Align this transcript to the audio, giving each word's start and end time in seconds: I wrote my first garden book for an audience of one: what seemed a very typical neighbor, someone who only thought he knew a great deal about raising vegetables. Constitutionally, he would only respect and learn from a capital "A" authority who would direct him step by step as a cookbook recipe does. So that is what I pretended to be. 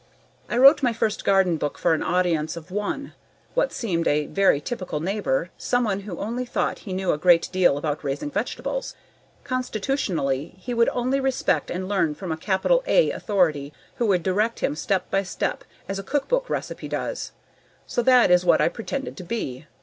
I 0.49 0.57
wrote 0.57 0.81
my 0.81 0.93
first 0.93 1.23
garden 1.23 1.57
book 1.57 1.77
for 1.77 1.93
an 1.93 2.01
audience 2.01 2.57
of 2.57 2.71
one: 2.71 3.13
what 3.53 3.71
seemed 3.71 4.07
a 4.07 4.25
very 4.25 4.59
typical 4.59 4.99
neighbor, 4.99 5.51
someone 5.59 5.99
who 5.99 6.17
only 6.17 6.43
thought 6.43 6.79
he 6.89 6.91
knew 6.91 7.11
a 7.11 7.19
great 7.19 7.47
deal 7.51 7.77
about 7.77 8.03
raising 8.03 8.31
vegetables. 8.31 8.95
Constitutionally, 9.43 10.55
he 10.57 10.73
would 10.73 10.89
only 10.89 11.19
respect 11.19 11.69
and 11.69 11.87
learn 11.87 12.15
from 12.15 12.31
a 12.31 12.35
capital 12.35 12.81
"A" 12.87 13.11
authority 13.11 13.73
who 13.97 14.07
would 14.07 14.23
direct 14.23 14.61
him 14.61 14.75
step 14.75 15.07
by 15.11 15.21
step 15.21 15.63
as 15.87 15.99
a 15.99 16.03
cookbook 16.03 16.49
recipe 16.49 16.87
does. 16.87 17.31
So 17.85 18.01
that 18.01 18.31
is 18.31 18.43
what 18.43 18.59
I 18.59 18.69
pretended 18.69 19.15
to 19.17 19.23
be. 19.23 19.67